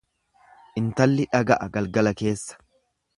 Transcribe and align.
Intalli 0.81 1.27
dhaga'a 1.35 1.67
galgala 1.77 2.15
keessa. 2.23 2.59